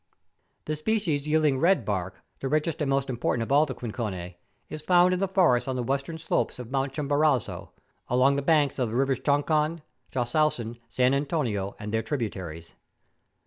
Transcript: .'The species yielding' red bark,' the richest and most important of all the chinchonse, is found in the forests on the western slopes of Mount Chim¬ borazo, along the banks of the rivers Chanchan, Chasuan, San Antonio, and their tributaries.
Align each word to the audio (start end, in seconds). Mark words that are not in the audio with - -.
.'The 0.65 0.75
species 0.75 1.27
yielding' 1.27 1.59
red 1.59 1.85
bark,' 1.85 2.23
the 2.39 2.47
richest 2.49 2.81
and 2.81 2.89
most 2.89 3.07
important 3.07 3.43
of 3.43 3.51
all 3.51 3.67
the 3.67 3.75
chinchonse, 3.75 4.33
is 4.67 4.81
found 4.81 5.13
in 5.13 5.19
the 5.19 5.27
forests 5.27 5.67
on 5.67 5.75
the 5.75 5.83
western 5.83 6.17
slopes 6.17 6.57
of 6.57 6.71
Mount 6.71 6.93
Chim¬ 6.93 7.07
borazo, 7.07 7.69
along 8.07 8.35
the 8.35 8.41
banks 8.41 8.79
of 8.79 8.89
the 8.89 8.95
rivers 8.95 9.19
Chanchan, 9.19 9.83
Chasuan, 10.11 10.79
San 10.89 11.13
Antonio, 11.13 11.75
and 11.77 11.93
their 11.93 12.01
tributaries. 12.01 12.73